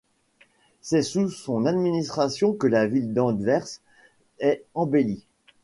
[0.81, 3.67] C'est sous son administration que la ville d'Anvers
[4.39, 5.27] est embellie.